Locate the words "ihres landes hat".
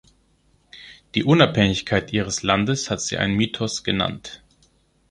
2.11-3.01